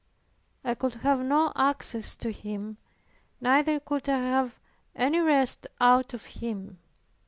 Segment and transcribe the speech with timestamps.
[0.63, 2.77] I could have no access to Him,
[3.39, 4.57] neither could I have
[4.95, 6.79] any rest out of Him.